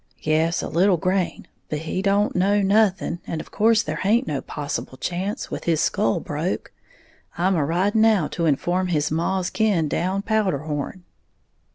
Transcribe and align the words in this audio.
"Yes, 0.23 0.63
a 0.63 0.67
little 0.67 0.97
grain; 0.97 1.45
but 1.69 1.77
he 1.77 2.01
don't 2.01 2.35
know 2.35 2.63
nothing, 2.63 3.19
and 3.27 3.39
of 3.39 3.51
course 3.51 3.83
there 3.83 3.97
haint 3.97 4.25
no 4.25 4.41
possible 4.41 4.97
chance, 4.97 5.51
with 5.51 5.65
his 5.65 5.79
skull 5.79 6.19
broke. 6.19 6.71
I'm 7.37 7.53
a 7.55 7.63
riding 7.63 8.01
now 8.01 8.27
to 8.29 8.47
inform 8.47 8.87
his 8.87 9.11
maw's 9.11 9.51
kin 9.51 9.87
down 9.87 10.23
Powderhorn." 10.23 11.03